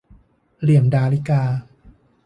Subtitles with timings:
[0.61, 1.43] เหลี่ยมดาริกา